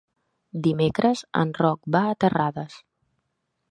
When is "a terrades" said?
2.15-2.85